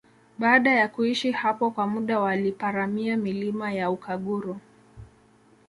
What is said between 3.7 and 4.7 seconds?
ya Ukaguru